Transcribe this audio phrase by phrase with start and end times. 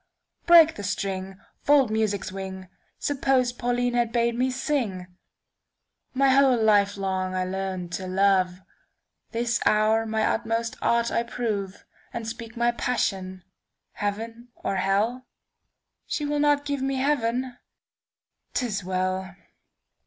[0.47, 5.05] Break the string; fold music's wing:Suppose Pauline had bade me sing!
[6.15, 8.61] My whole life long I learn'd to love.
[9.29, 15.27] This hour my utmost art I proveAnd speak my passion—heaven or hell?
[16.07, 17.57] She will not give me heaven?
[18.55, 19.35] 'T is well!